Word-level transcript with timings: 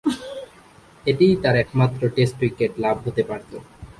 এটিই 1.05 1.35
তার 1.43 1.55
একমাত্র 1.63 2.01
টেস্ট 2.15 2.37
উইকেট 2.43 2.71
লাভ 2.83 2.95
হতে 3.05 3.23
পারতো। 3.29 3.55